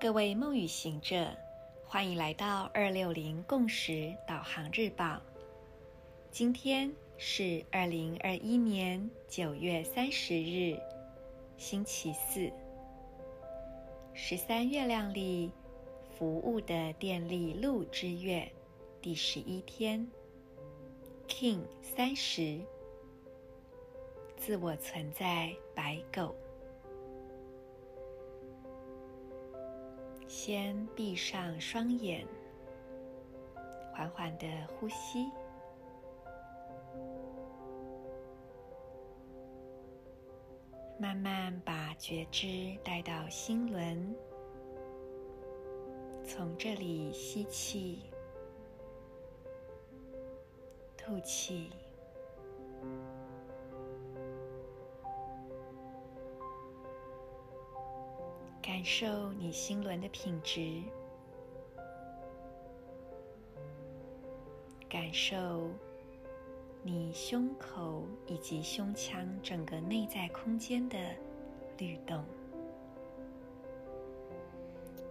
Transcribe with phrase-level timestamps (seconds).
[0.00, 1.28] 各位梦与行者，
[1.84, 5.20] 欢迎来到二六零共识导航日报。
[6.30, 10.78] 今天是二零二一年九月三十日，
[11.56, 12.48] 星期四。
[14.14, 15.50] 十三月亮历
[16.16, 18.48] 服务的电力鹿之月
[19.02, 20.08] 第十一天
[21.26, 22.60] ，King 三十，
[24.36, 26.36] 自我存在白狗。
[30.48, 32.26] 先闭上双眼，
[33.92, 35.30] 缓缓的呼吸，
[40.98, 44.16] 慢慢把觉知带到心轮，
[46.24, 48.04] 从这里吸气，
[50.96, 51.70] 吐气。
[58.68, 60.82] 感受你心轮的品质，
[64.90, 65.70] 感受
[66.82, 70.98] 你胸口以及胸腔整个内在空间的
[71.78, 72.22] 律动，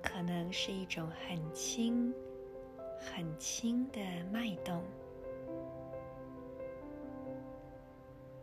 [0.03, 2.13] 可能是一种很轻、
[2.99, 3.99] 很轻的
[4.31, 4.83] 脉动，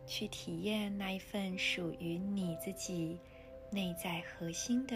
[0.04, 3.20] 去体验那一份属于你自己。
[3.74, 4.94] 内在核心的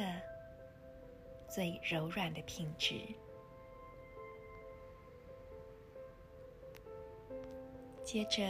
[1.49, 3.01] 最柔软的品质。
[8.05, 8.45] 接着，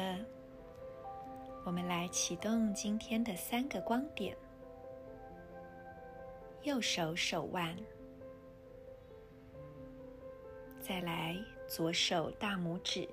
[1.65, 4.37] 我们来启动今天的三个光点：
[6.63, 7.75] 右手手腕，
[10.79, 13.09] 再来左手大拇指，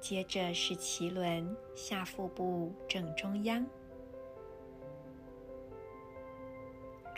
[0.00, 3.62] 接着是脐轮下腹部正中央。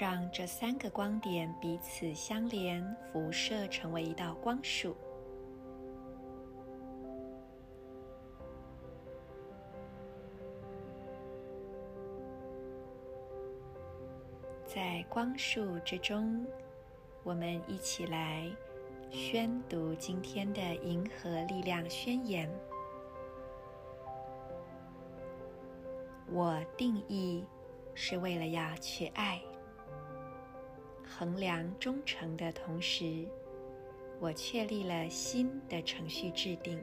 [0.02, 4.96] 让这三个光点彼此相连，辐射成为一道光束。
[14.66, 16.44] 在光束之中，
[17.22, 18.50] 我们一起来
[19.08, 22.50] 宣读今天的银河力量宣言。
[26.28, 27.44] 我定义
[27.94, 29.40] 是为了要去爱。
[31.22, 33.28] 衡量忠诚的同时，
[34.18, 36.82] 我确立了新的程序制定。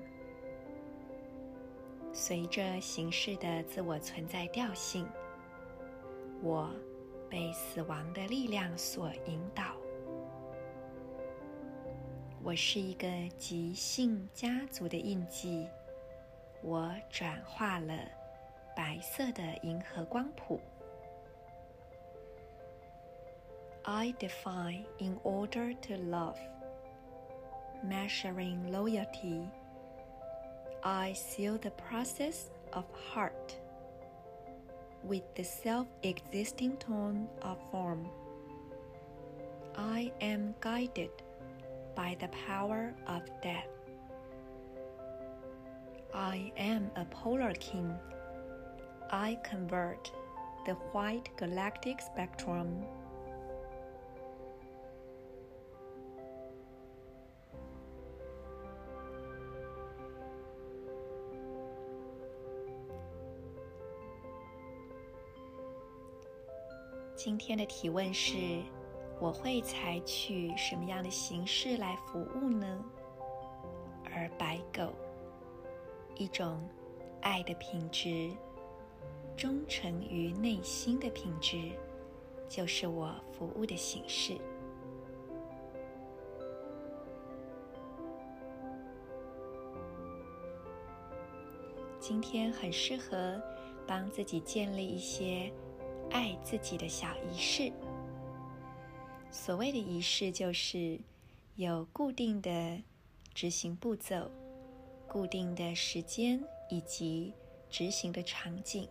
[2.13, 5.05] 随着形式的自我存在调性，
[6.41, 6.73] 我
[7.29, 9.75] 被死亡的力量所引导。
[12.41, 15.67] 我是一个极性家族的印记，
[16.63, 17.93] 我转化了
[18.73, 20.61] 白色的银河光谱。
[23.91, 26.37] I define in order to love,
[27.83, 29.49] measuring loyalty.
[30.83, 33.57] I seal the process of heart
[35.01, 38.07] with the self-existing tone of form.
[39.75, 41.23] I am guided
[41.95, 43.69] by the power of death.
[46.13, 47.91] I am a polar king.
[49.09, 50.11] I convert
[50.67, 52.85] the white galactic spectrum.
[67.19, 68.63] 今天的提问是：
[69.19, 72.81] 我会采取什么样的形式来服务呢？
[74.05, 74.93] 而白狗，
[76.15, 76.65] 一种
[77.19, 78.31] 爱的品质，
[79.35, 81.73] 忠诚于内心的品质，
[82.47, 84.37] 就是我服务的形式。
[91.99, 93.41] 今天很适合
[93.85, 95.51] 帮自己建立一些。
[96.11, 97.71] 爱自己的小仪式。
[99.31, 100.99] 所谓的仪式，就是
[101.55, 102.81] 有固定的
[103.33, 104.29] 执行步骤、
[105.07, 107.33] 固定的时间以及
[107.69, 108.87] 执行的场景，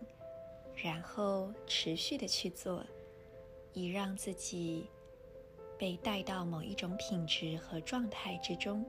[0.75, 2.85] 然后持续的去做，
[3.73, 4.89] 以让自己
[5.77, 8.85] 被带到某一种品质和状态之中。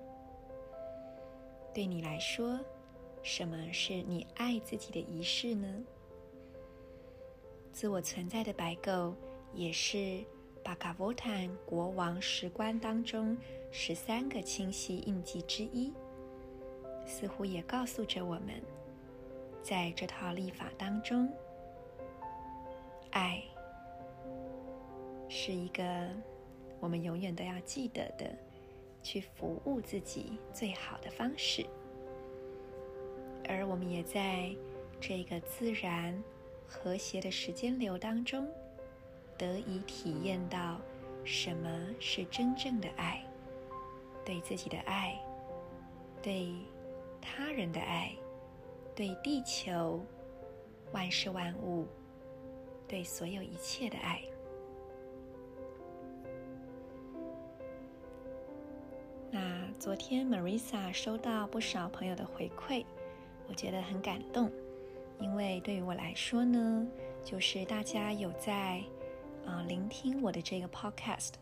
[1.75, 2.59] 对你来说，
[3.23, 5.83] 什么是你爱自己的仪式呢？
[7.73, 9.15] 自我存在的白狗，
[9.55, 10.23] 也是
[10.63, 13.37] 巴卡沃坦国王石棺当中
[13.71, 15.93] 十三个清晰印记之一，
[17.07, 18.61] 似乎也告诉着我们，
[19.63, 21.29] 在这套历法当中，
[23.11, 23.43] 爱
[25.29, 26.09] 是一个
[26.81, 28.31] 我们永远都要记得的，
[29.03, 31.65] 去服务自己最好的方式。
[33.49, 34.55] 而我们也在
[35.01, 36.23] 这个自然
[36.71, 38.49] 和谐的时间流当中，
[39.37, 40.81] 得以体验到
[41.25, 41.69] 什么
[41.99, 43.21] 是真正的爱，
[44.25, 45.21] 对自己的爱，
[46.23, 46.55] 对
[47.21, 48.15] 他人的爱，
[48.95, 50.01] 对地球、
[50.93, 51.89] 万事万物，
[52.87, 54.23] 对所有一切的爱。
[59.33, 62.85] 那昨天 Marisa 收到不少朋友的回馈，
[63.49, 64.51] 我觉得很感动，
[65.21, 66.87] 因为对于我来说呢，
[67.23, 68.79] 就是大家有在
[69.45, 71.33] 啊、呃、聆听我的这个 Podcast，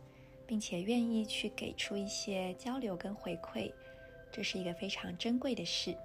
[0.47, 3.73] 并且愿意去给出一些交流跟回馈，
[4.33, 5.97] 这是一个非常珍贵的事。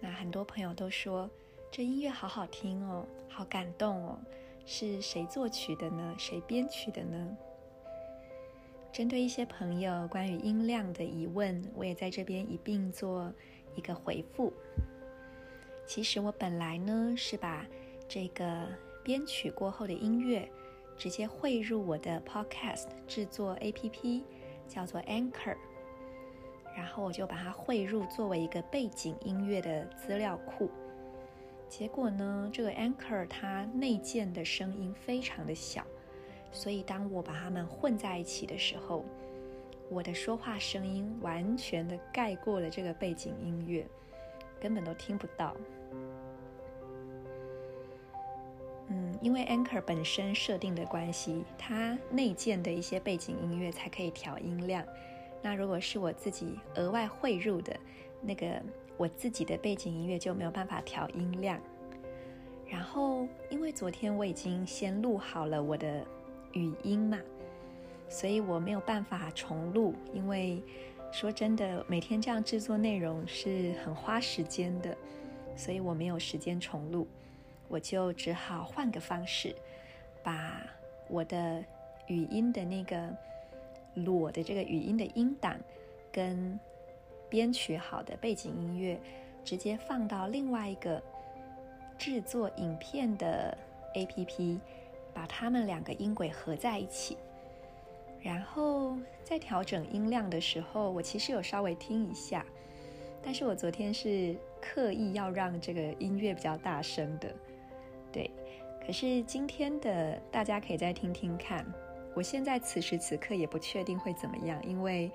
[0.00, 1.28] 那很多朋友都说，
[1.70, 4.18] 这音乐好好听哦，好感动哦，
[4.64, 6.14] 是谁作曲的呢？
[6.18, 7.36] 谁编曲的呢？
[8.92, 13.32] 针对一些朋友关于音量的疑问，我也在这边一并做
[13.74, 14.52] 一个回复。
[15.86, 17.66] 其实我本来呢是把
[18.08, 18.66] 这个
[19.02, 20.48] 编曲过后的音乐
[20.96, 24.22] 直接汇入我的 Podcast 制作 APP，
[24.68, 25.56] 叫做 Anchor，
[26.76, 30.70] 然后我就把它汇入作为一个背景音乐的资料库。
[31.68, 35.84] 结果呢，这个 Anchor 它内建的声音非常的小。
[36.54, 39.06] 所以，当我把它们混在一起的时候，
[39.90, 43.86] 我的说话声音完全的盖过了这个背景音乐，
[44.58, 45.54] 根本都听不到。
[48.88, 54.84] 嗯，因为 Anchor 本身设定的关系，它内建的一些背景音乐才可以调音量。
[55.42, 57.74] 那如果是我自己额外汇入的
[58.20, 58.62] 那个
[58.96, 61.60] 我自己的背景音乐，就没有办法调音量。
[62.66, 66.06] 然后，因为昨天我已经先录好了我的。
[66.54, 67.18] 语音嘛，
[68.12, 70.62] 所以我没有办法重录，因为
[71.10, 74.94] 说真的，每天这样制作内容是很花时间的，
[75.56, 77.08] 所以我没有时间重录，
[77.68, 79.56] 我就只好换个方式，
[80.22, 80.62] 把
[81.08, 81.64] 我的
[82.06, 83.08] 语音的那个
[83.94, 85.58] 裸的这个语音的音档
[86.12, 86.60] 跟
[87.30, 89.00] 编曲好的背景音乐
[89.42, 91.02] 直接放到另外一个
[91.96, 93.56] 制作影片的
[93.94, 94.60] APP。
[95.14, 97.18] 把它们两个音轨合在一起，
[98.22, 102.46] 然后在调整音量的时候，我其实有稍微听一下，
[103.22, 107.34] 但是我昨天是刻意要让这个音乐比较大声的，
[108.12, 108.30] 对。
[108.84, 111.64] 可是今天的大家可以再听听看，
[112.14, 115.10] 我现在此时此刻也不确定会怎么样，因为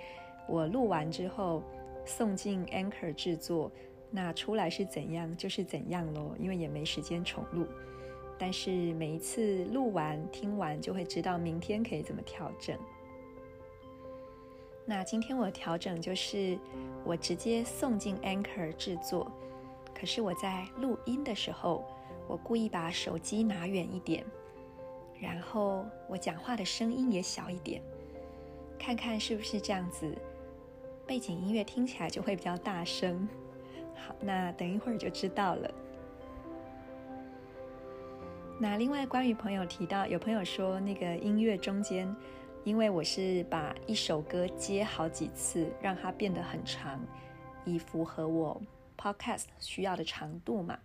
[0.47, 1.61] 我录完之后
[2.05, 3.69] 送进 Anchor 制作，
[4.09, 7.67] 那出来是怎样就是怎样咯，因为也没时间重录。
[8.39, 12.77] 但是每一次录完、听完，就会知道明天可以怎么调整。
[14.89, 16.57] 那今天我调整就是，
[17.03, 19.29] 我直接送进 Anchor 制作。
[19.93, 21.83] 可是我在录音的时候，
[22.25, 24.23] 我故意把手机拿远一点，
[25.19, 27.81] 然后我讲话的声音也小一点，
[28.79, 30.09] 看看是不是这样子，
[31.05, 33.27] 背景音乐听起来就会比较大声。
[33.93, 35.69] 好，那等一会儿就知道了。
[38.57, 42.15] 那另外，关于朋友提到，有朋友说那个音乐中间，
[42.67, 46.99] 因为我是把一首歌接好几次，让它变得很长，
[47.63, 48.61] 以符合我
[48.97, 50.77] podcast 需要的长度嘛。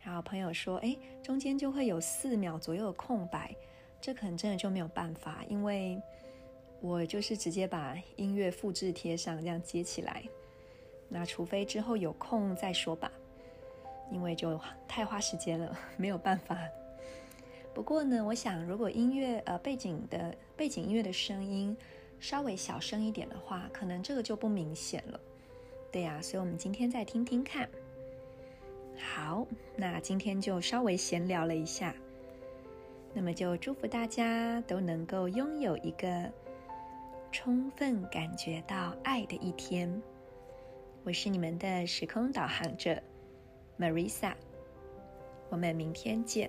[0.00, 3.54] 然后朋友说，哎，中间就会有四秒左右的空白，
[4.00, 6.00] 这可能真的就没有办法，因为
[6.80, 10.22] 我就是直接把音乐复制贴上，这样接起来。
[11.10, 13.12] 那除非之后有空再说吧，
[14.10, 16.56] 因为就太花时间了，没有办法。
[17.74, 21.76] 不过呢，我想如果音乐呃背景的背景音乐的声音
[22.20, 25.20] 稍微小声一点的话，可能这个就不明显了。
[25.90, 27.68] 对呀，所以我们今天再听听看。
[28.96, 31.94] 好，那今天就稍微闲聊了一下，
[33.14, 36.30] 那么就祝福大家都能够拥有一个
[37.32, 40.00] 充分感觉到爱的一天。
[41.04, 43.02] 我是你们的时空导航者
[43.78, 44.34] Marisa，
[45.48, 46.48] 我们明天见。